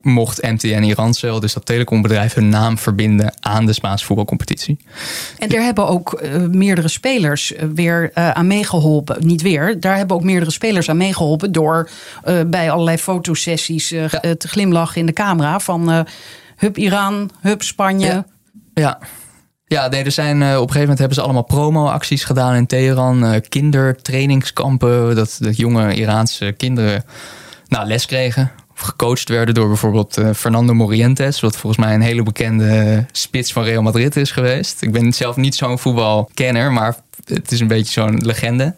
[0.05, 4.77] mocht MTN Irancel, dus dat telecombedrijf, hun naam verbinden aan de Spaanse voetbalcompetitie.
[5.37, 9.25] En daar hebben ook eh, meerdere spelers eh, weer eh, aan meegeholpen.
[9.25, 11.89] Niet weer, daar hebben ook meerdere spelers aan meegeholpen door
[12.47, 14.09] bij allerlei fotosessies Ja.
[14.37, 16.05] te glimlachen in de camera van
[16.55, 18.05] hup Iran, hup Spanje.
[18.05, 18.25] Ja.
[18.73, 18.99] Ja.
[19.67, 22.65] Ja, nee, er zijn, eh, op een gegeven moment hebben ze allemaal promo-acties gedaan in
[22.65, 23.25] Teheran.
[23.25, 27.03] eh, kindertrainingskampen, dat, dat jonge Iraanse kinderen
[27.67, 28.51] nou, les kregen.
[28.73, 31.39] Of gecoacht werden door bijvoorbeeld eh, Fernando Morientes.
[31.39, 34.81] Wat volgens mij een hele bekende spits van Real Madrid is geweest.
[34.81, 38.75] Ik ben zelf niet zo'n voetbalkenner, maar het is een beetje zo'n legende.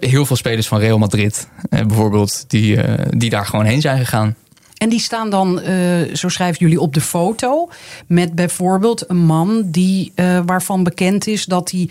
[0.00, 2.78] Heel veel spelers van Real Madrid bijvoorbeeld, die,
[3.10, 4.36] die daar gewoon heen zijn gegaan.
[4.84, 7.68] En die staan dan, eh, zo schrijven jullie op de foto,
[8.06, 11.88] met bijvoorbeeld een man die, eh, waarvan bekend is dat hij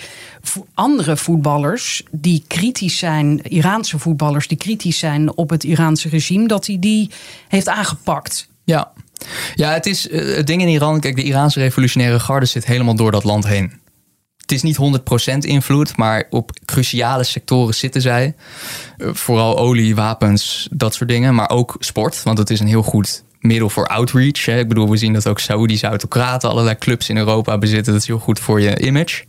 [0.74, 6.68] andere voetballers die kritisch zijn, Iraanse voetballers die kritisch zijn op het Iraanse regime, dat
[6.68, 7.10] hij die
[7.48, 8.48] heeft aangepakt.
[8.64, 8.92] Ja.
[9.56, 11.00] Ja, het is eh, het ding in Iran.
[11.00, 13.82] Kijk, de Iraanse revolutionaire garde zit helemaal door dat land heen.
[14.54, 18.36] Is niet 100% invloed, maar op cruciale sectoren zitten zij.
[18.98, 21.36] Eh, Vooral olie, wapens, dat soort dingen.
[21.36, 24.46] Maar ook sport, want het is een heel goed middel voor outreach.
[24.46, 24.60] Hè.
[24.60, 27.94] Ik bedoel, we zien dat ook Saoedische autocraten allerlei clubs in Europa bezitten.
[27.94, 29.24] Dat is heel goed voor je image.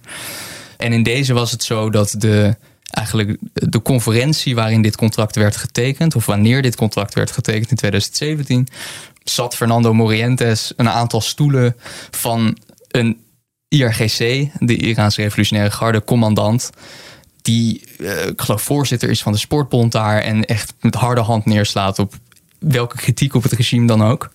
[0.77, 2.57] En in deze was het zo dat de,
[2.91, 7.77] eigenlijk de conferentie waarin dit contract werd getekend, of wanneer dit contract werd getekend in
[7.77, 8.69] 2017,
[9.23, 11.77] zat Fernando Morientes een aantal stoelen
[12.11, 12.57] van
[12.89, 13.23] een
[13.75, 16.71] IRGC, de Iraanse Revolutionaire Garde, commandant.
[17.43, 20.21] Die, eh, ik geloof, voorzitter is van de sportbond daar.
[20.21, 22.15] En echt met harde hand neerslaat op
[22.59, 24.31] welke kritiek op het regime dan ook.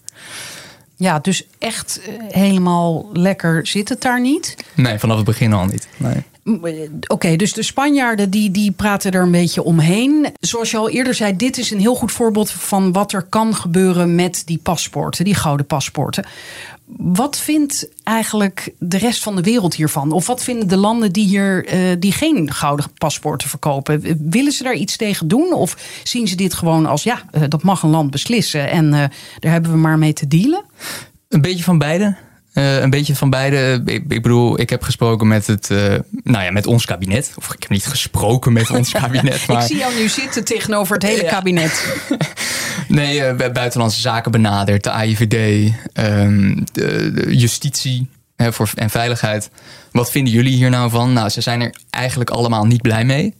[0.95, 4.55] Ja, dus echt eh, helemaal lekker zit het daar niet.
[4.75, 5.87] Nee, vanaf het begin al niet.
[5.97, 6.23] Nee.
[6.43, 10.27] Eh, Oké, dus de Spanjaarden die, die praten er een beetje omheen.
[10.39, 13.55] Zoals je al eerder zei, dit is een heel goed voorbeeld van wat er kan
[13.55, 16.25] gebeuren met die paspoorten, die gouden paspoorten.
[16.97, 20.11] Wat vindt eigenlijk de rest van de wereld hiervan?
[20.11, 24.17] Of wat vinden de landen die hier eh, die geen gouden paspoorten verkopen?
[24.29, 25.53] Willen ze daar iets tegen doen?
[25.53, 29.03] Of zien ze dit gewoon als ja, eh, dat mag een land beslissen en eh,
[29.39, 30.63] daar hebben we maar mee te dealen?
[31.27, 32.15] Een beetje van beide.
[32.53, 33.81] Eh, een beetje van beide.
[33.85, 37.31] Ik, ik bedoel, ik heb gesproken met het, eh, nou ja, met ons kabinet.
[37.35, 40.93] Of ik heb niet gesproken met ons kabinet, maar Ik zie jou nu zitten tegenover
[40.93, 41.29] het hele Ja.
[41.29, 41.95] kabinet.
[42.87, 49.49] nee, bij buitenlandse zaken benaderd, de AIVD, ehm, de, de justitie hè, voor, en veiligheid.
[49.91, 51.13] Wat vinden jullie hier nou van?
[51.13, 53.33] Nou, ze zijn er eigenlijk allemaal niet blij mee.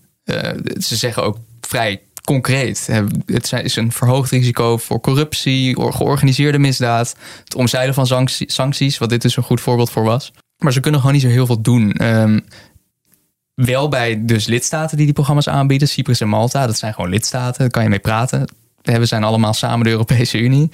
[0.79, 2.87] Ze zeggen ook vrij concreet.
[3.25, 8.97] Het is een verhoogd risico voor corruptie, or- georganiseerde misdaad, het omzeilen van sanctie- sancties,
[8.97, 10.31] wat dit dus een goed voorbeeld voor was.
[10.57, 11.91] Maar ze kunnen gewoon niet zo heel veel doen.
[11.93, 12.39] Ehm,
[13.53, 17.59] wel bij dus lidstaten die die programma's aanbieden, Cyprus en Malta, dat zijn gewoon lidstaten,
[17.59, 18.47] daar kan je mee praten.
[18.81, 20.69] We zijn allemaal samen de Europese Unie.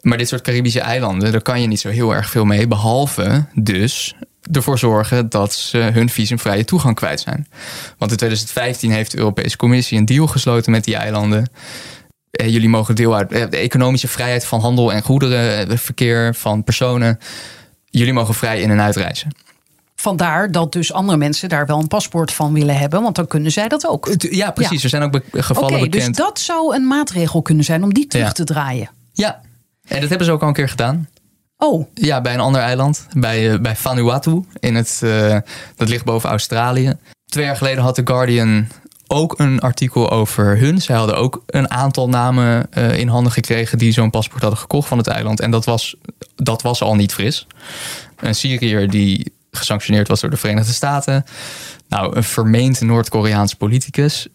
[0.00, 2.66] Maar dit soort Caribische eilanden, daar kan je niet zo heel erg veel mee.
[2.66, 4.14] Behalve dus
[4.52, 7.46] ervoor zorgen dat ze hun visumvrije toegang kwijt zijn.
[7.98, 11.50] Want in 2015 heeft de Europese Commissie een deal gesloten met die eilanden.
[12.30, 16.34] Eh, Jullie mogen deel uit eh, de economische vrijheid van handel en goederen, eh, verkeer
[16.34, 17.18] van personen.
[17.84, 19.30] Jullie mogen vrij in en uitreizen.
[19.96, 23.52] Vandaar dat dus andere mensen daar wel een paspoort van willen hebben, want dan kunnen
[23.52, 24.14] zij dat ook.
[24.18, 24.76] Ja, precies.
[24.78, 24.82] Ja.
[24.82, 26.16] Er zijn ook be- gevallen Oké, dus bekend.
[26.16, 28.32] dat zou een maatregel kunnen zijn om die terug Ja.
[28.32, 28.90] te draaien.
[29.12, 29.40] Ja,
[29.88, 31.08] en dat hebben ze ook al een keer gedaan.
[31.58, 34.44] Oh, Ja, bij een ander eiland, bij, eh, bij Vanuatu.
[34.60, 35.38] In het, eh,
[35.76, 36.94] dat ligt boven Australië.
[37.26, 38.66] Twee jaar geleden had The Guardian
[39.06, 40.80] ook een artikel over hun.
[40.80, 44.88] Zij hadden ook een aantal namen eh, in handen gekregen die zo'n paspoort hadden gekocht
[44.88, 45.40] van het eiland.
[45.40, 45.96] En dat was,
[46.36, 47.46] dat was al niet fris.
[48.16, 51.24] Een Syriër die gesanctioneerd was door de Verenigde Staten.
[51.88, 54.28] Nou, een vermeend Noord-Koreaans politicus.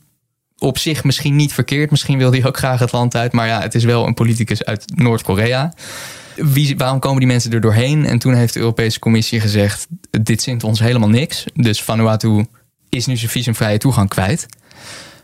[0.57, 1.91] Op zich misschien niet verkeerd.
[1.91, 3.31] Misschien wil hij ook graag het land uit.
[3.31, 5.73] Maar ja, het is wel een politicus uit Noord-Korea.
[6.35, 8.05] Wie, waarom komen die mensen er doorheen?
[8.05, 9.87] En toen heeft de Europese Commissie gezegd:
[10.21, 11.45] dit zint ons helemaal niks.
[11.53, 12.45] Dus Vanuatu
[12.89, 14.47] is nu zijn visumvrije toegang kwijt.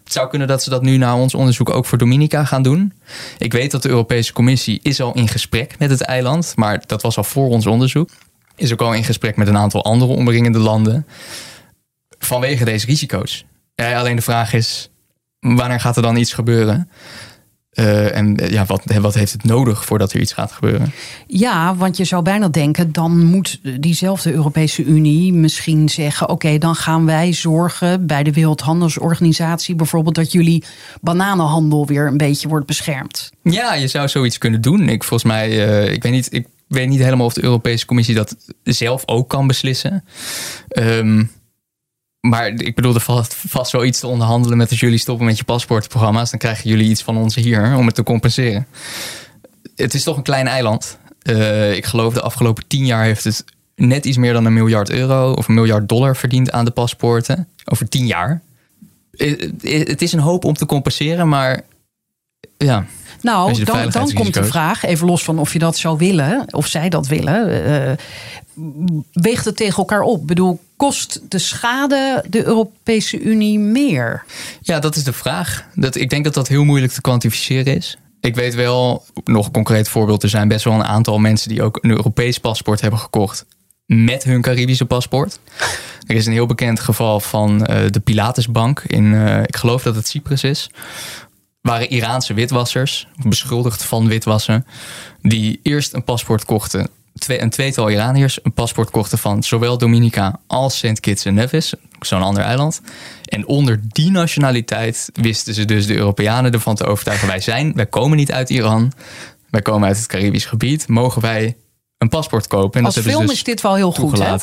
[0.03, 2.93] Het zou kunnen dat ze dat nu na ons onderzoek ook voor Dominica gaan doen.
[3.37, 7.01] Ik weet dat de Europese Commissie is al in gesprek met het eiland, maar dat
[7.01, 8.09] was al voor ons onderzoek.
[8.55, 11.07] Is ook al in gesprek met een aantal andere omringende landen.
[12.19, 13.45] Vanwege deze risico's.
[13.75, 14.89] Ja, alleen de vraag is:
[15.39, 16.89] wanneer gaat er dan iets gebeuren?
[17.69, 20.91] Eh, en eh, ja, wat, wat heeft het nodig voordat er iets gaat gebeuren?
[21.27, 26.75] ja, want je zou bijna denken, dan moet diezelfde Europese Unie misschien zeggen: oké, dan
[26.75, 30.63] gaan wij zorgen bij de Wereldhandelsorganisatie bijvoorbeeld dat jullie
[31.01, 33.31] bananenhandel weer een beetje wordt beschermd.
[33.43, 34.89] Ja, je zou zoiets kunnen doen.
[34.89, 38.15] Ik volgens mij, eh, ik weet niet, ik weet niet helemaal of de Europese Commissie
[38.15, 40.03] dat zelf ook kan beslissen.
[40.67, 41.23] Ehm,
[42.21, 45.37] maar ik bedoel, er valt vast wel iets te onderhandelen met als jullie stoppen met
[45.37, 46.29] je paspoortprogramma's.
[46.29, 48.67] Dan krijgen jullie iets van ons hier om het te compenseren.
[49.75, 50.97] Het is toch een klein eiland.
[51.21, 54.89] Eh, ik geloof de afgelopen tien jaar heeft het net iets meer dan een miljard
[54.89, 57.47] euro of een miljard dollar verdiend aan de paspoorten.
[57.65, 58.41] Over tien jaar.
[59.11, 61.61] Eh, eh, Het is een hoop om te compenseren, maar
[62.57, 62.85] ja.
[63.21, 66.67] Nou, dan, dan komt de vraag, even los van of je dat zou willen, of
[66.67, 67.97] zij dat willen,
[69.11, 70.21] weegt het tegen elkaar op?
[70.21, 74.23] Ik bedoel, kost de schade de Europese Unie meer?
[74.61, 75.65] Ja, dat is de vraag.
[75.75, 77.97] Dat, ik denk dat dat heel moeilijk te kwantificeren is.
[78.21, 81.63] Ik weet wel, nog een concreet voorbeeld, er zijn best wel een aantal mensen die
[81.63, 83.45] ook een Europees paspoort hebben gekocht
[83.85, 85.39] met hun Caribische paspoort.
[86.07, 89.95] Er is een heel bekend geval van eh, de Pilatusbank in, eh, ik geloof dat
[89.95, 90.69] het Cyprus is.
[91.61, 94.65] Waren Iraanse witwassers, beschuldigd van witwassen,
[95.21, 96.89] die eerst een paspoort kochten.
[97.19, 100.99] Twee, een tweetal Iraniërs een paspoort kochten van zowel Dominica als St.
[100.99, 102.81] Kitts en Nevis, zo'n ander eiland.
[103.25, 107.85] En onder die nationaliteit wisten ze dus de Europeanen ervan te overtuigen: wij zijn, wij
[107.85, 108.91] komen niet uit Iran,
[109.49, 111.57] wij komen uit het Caribisch gebied, mogen wij
[111.97, 112.79] een paspoort kopen?
[112.79, 114.27] En Als film dus is dit wel heel goed, hè?
[114.29, 114.39] Ja,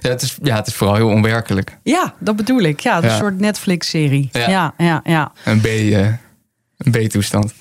[0.00, 1.78] het is, ja, het is vooral heel onwerkelijk.
[1.82, 2.80] Ja, dat bedoel ik.
[2.80, 3.16] Ja, een Ja.
[3.16, 4.28] soort Netflix-serie.
[4.32, 4.48] Ja.
[4.48, 4.74] Ja.
[4.78, 6.06] Ja, ja, Een B, eh,
[6.78, 7.52] een B-toestand.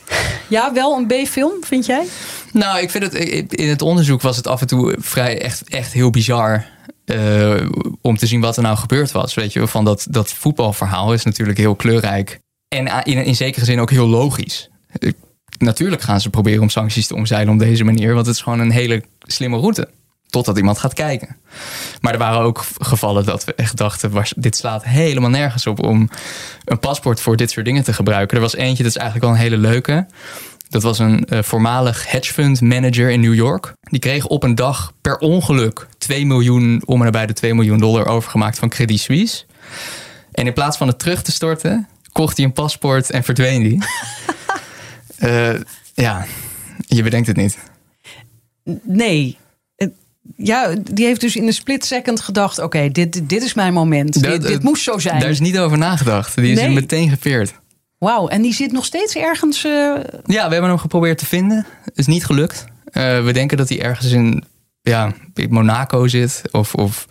[0.47, 0.73] ja.
[0.73, 2.05] wel een B-film, vind jij?
[2.53, 3.13] Nou, ik vind het
[3.53, 6.65] in het onderzoek was het af en toe vrij echt, echt heel bizar.
[7.05, 7.55] eh,
[8.01, 9.33] om te zien wat er nou gebeurd was.
[9.33, 12.39] Weet je, van dat, dat voetbalverhaal is natuurlijk heel kleurrijk.
[12.67, 14.69] En a- in, in zekere zin ook heel logisch.
[14.99, 15.11] Eh,
[15.57, 18.13] Natuurlijk gaan ze proberen om sancties te omzeilen op deze manier.
[18.13, 19.89] Want het is gewoon een hele slimme route.
[20.29, 21.35] Totdat iemand gaat kijken.
[22.01, 26.09] Maar er waren ook gevallen dat we echt dachten: dit slaat helemaal nergens op om
[26.65, 28.35] een paspoort voor dit soort dingen te gebruiken.
[28.37, 30.05] Er was eentje, dat is eigenlijk wel een hele leuke.
[30.73, 33.73] Dat was een uh, voormalig hedgefund manager in New York.
[33.81, 37.77] Die kreeg op een dag per ongeluk 2 miljoen, om en nabij de 2 miljoen
[37.77, 39.43] dollar overgemaakt van Credit Suisse.
[40.31, 43.85] En in plaats van het terug te storten, kocht hij een paspoort en verdween die.
[45.19, 45.53] uh,
[46.05, 46.25] ja,
[46.87, 47.57] je bedenkt het niet.
[48.83, 49.37] Nee.
[50.37, 54.21] Ja, die heeft dus in een split second gedacht: oké, dit, dit is mijn moment.
[54.23, 55.19] dit, dit, moest zo zijn.
[55.19, 56.35] Daar is niet over nagedacht.
[56.35, 56.69] Die is nee.
[56.69, 57.53] meteen gepeerd.
[58.03, 59.65] Wauw, en die zit nog steeds ergens.
[59.65, 59.95] Uh...
[60.25, 61.65] Ja, we hebben hem geprobeerd te vinden.
[61.93, 62.65] Is niet gelukt.
[62.85, 64.43] Uh, we denken dat hij ergens in
[64.81, 65.13] ja,
[65.49, 66.41] Monaco zit.
[66.51, 67.07] Of, of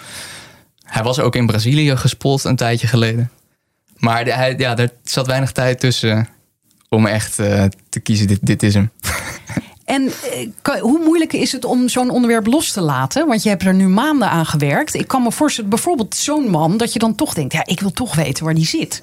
[0.85, 3.31] hij was ook in Brazilië gespot een tijdje geleden.
[3.97, 6.29] Maar hij, ja, er zat weinig tijd tussen
[6.89, 8.91] om echt uh, te kiezen: dit, dit is hem.
[9.85, 10.13] En
[10.63, 13.27] eh, hoe moeilijk is het om zo'n onderwerp los te laten?
[13.27, 14.95] Want je hebt er nu maanden aan gewerkt.
[14.95, 17.93] Ik kan me voorstellen, bijvoorbeeld zo'n man, dat je dan toch denkt: ja, ik wil
[17.93, 19.03] toch weten waar die zit.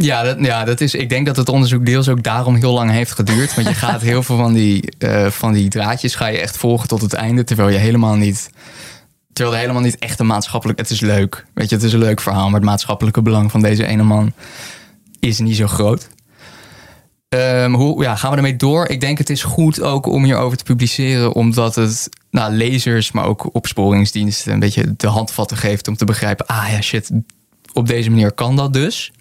[0.00, 2.90] Ja, dat, ja dat is, ik denk dat het onderzoek deels ook daarom heel lang
[2.90, 3.54] heeft geduurd.
[3.54, 6.88] Want je gaat heel veel van die, uh, van die draadjes ga je echt volgen
[6.88, 7.44] tot het einde.
[7.44, 8.50] Terwijl je helemaal niet.
[9.32, 10.78] Terwijl er helemaal niet echt een maatschappelijk.
[10.78, 11.46] Het is leuk.
[11.54, 12.44] Weet je, het is een leuk verhaal.
[12.44, 14.32] Maar het maatschappelijke belang van deze ene man
[15.20, 16.08] is niet zo groot.
[17.28, 18.88] Um, hoe ja, gaan we ermee door?
[18.88, 23.24] Ik denk het is goed ook om hierover te publiceren, omdat het nou, lezers, maar
[23.24, 27.10] ook opsporingsdiensten een beetje de handvatten geeft om te begrijpen: ah ja, shit,
[27.72, 29.12] op deze manier kan dat dus.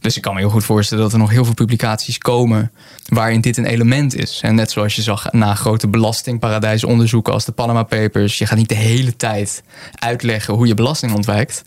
[0.00, 2.72] Dus ik kan me heel goed voorstellen dat er nog heel veel publicaties komen
[3.08, 4.40] waarin dit een element is.
[4.42, 8.68] En net zoals je zag na grote belastingparadijsonderzoeken als de Panama Papers, je gaat niet
[8.68, 9.62] de hele tijd
[9.94, 11.64] uitleggen hoe je belasting ontwijkt.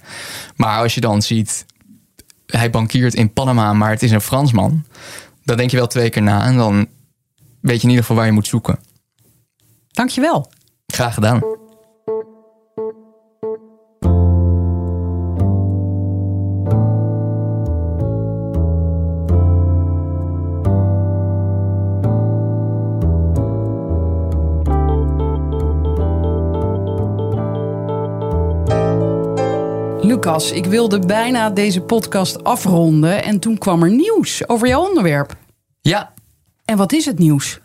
[0.56, 1.66] Maar als je dan ziet,
[2.46, 4.84] hij bankiert in Panama, maar het is een Fransman
[5.44, 6.88] dan denk je wel twee keer na en dan
[7.60, 8.80] weet je in ieder geval waar je moet zoeken.
[9.92, 10.52] Dankjewel.
[10.88, 11.42] Graag gedaan.
[30.34, 35.36] Lucas, ik wilde bijna deze podcast afronden en toen kwam er nieuws over jouw onderwerp.
[35.82, 36.14] Ja.
[36.66, 37.60] En wat is het nieuws?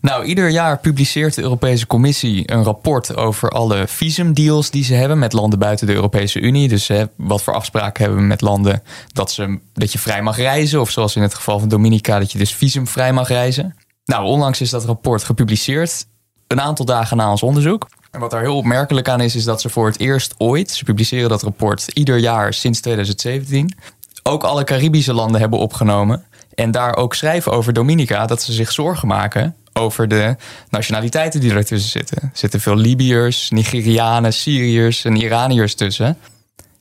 [0.00, 5.18] Nou, ieder jaar publiceert de Europese Commissie een rapport over alle visumdeals die ze hebben
[5.18, 6.68] met landen buiten de Europese Unie.
[6.68, 8.82] Dus hè, wat voor afspraken hebben we met landen
[9.12, 12.32] dat, ze, dat je vrij mag reizen, of zoals in het geval van Dominica, dat
[12.32, 13.76] je dus visumvrij mag reizen.
[14.04, 16.06] Nou, onlangs is dat rapport gepubliceerd,
[16.46, 17.88] een aantal dagen na ons onderzoek.
[18.10, 20.84] En wat daar heel opmerkelijk aan is, is dat ze voor het eerst ooit, ze
[20.84, 23.76] publiceren dat rapport ieder jaar sinds 2017,
[24.22, 26.24] ook alle Caribische landen hebben opgenomen.
[26.54, 30.36] En daar ook schrijven over Dominica dat ze zich zorgen maken over de
[30.70, 32.18] nationaliteiten die ertussen zitten.
[32.22, 36.16] Er zitten veel Libiërs, Nigerianen, Syriërs en Iraniërs tussen.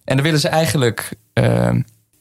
[0.03, 1.15] En dan willen ze eigenlijk.
[1.33, 1.69] Uh,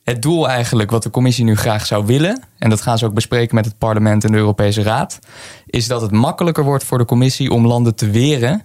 [0.02, 3.14] het doel eigenlijk wat de commissie nu graag zou willen, en dat gaan ze ook
[3.14, 5.18] bespreken met het parlement en de Europese Raad,
[5.66, 8.64] is dat het makkelijker wordt voor de commissie om landen te weren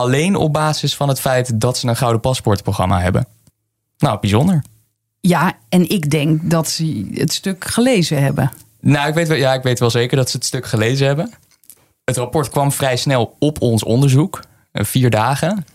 [0.00, 3.26] alleen op basis van het feit dat ze een gouden paspoortprogramma hebben.
[3.98, 4.62] Nou, bijzonder.
[5.20, 8.52] Ja, en ik denk dat ze het stuk gelezen hebben.
[8.80, 11.32] Nou, ik weet, wel, ja, ik weet wel zeker dat ze het stuk gelezen hebben.
[12.04, 15.66] Het rapport kwam vrij snel op ons onderzoek, eh, vier dagen.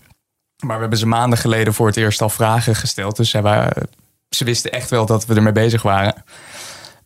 [0.66, 3.16] Maar we hebben ze maanden geleden voor het eerst al vragen gesteld.
[3.16, 3.72] Dus ze,
[4.30, 6.24] ze wisten echt wel dat we ermee bezig waren.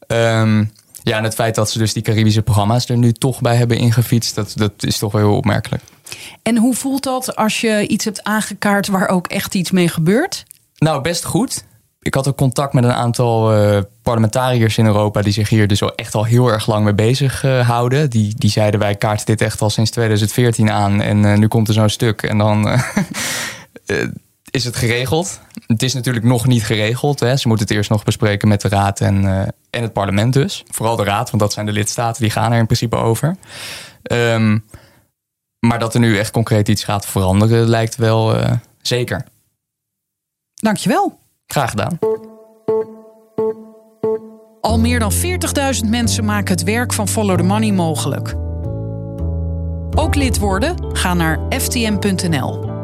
[0.07, 0.71] Um,
[1.03, 3.77] ja, en het feit dat ze dus die Caribische programma's er nu toch bij hebben
[3.77, 5.83] ingefietst, dat, dat is toch wel heel opmerkelijk.
[6.41, 10.45] En hoe voelt dat als je iets hebt aangekaart waar ook echt iets mee gebeurt?
[10.77, 11.65] Nou, best goed.
[12.01, 15.81] Ik had ook contact met een aantal uh, parlementariërs in Europa die zich hier dus
[15.81, 18.09] al echt al heel erg lang mee bezig uh, houden.
[18.09, 21.67] Die, die zeiden wij kaarten dit echt al sinds 2014 aan en uh, nu komt
[21.67, 22.21] er zo'n stuk.
[22.21, 22.67] En dan
[24.51, 25.39] is het geregeld.
[25.67, 27.19] Het is natuurlijk nog niet geregeld.
[27.19, 27.37] Hè.
[27.37, 29.25] Ze moeten het eerst nog bespreken met de Raad en,
[29.69, 30.63] en het parlement dus.
[30.71, 33.35] Vooral de Raad, want dat zijn de lidstaten, die gaan er in principe over.
[34.11, 34.63] Um,
[35.67, 38.51] maar dat er nu echt concreet iets gaat veranderen, lijkt wel uh,
[38.81, 39.25] zeker.
[40.53, 41.19] Dankjewel.
[41.47, 41.99] Graag gedaan.
[44.61, 48.35] Al meer dan 40.000 mensen maken het werk van Follow the Money mogelijk.
[49.95, 50.95] Ook lid worden?
[50.95, 52.74] Ga naar ftm.nl.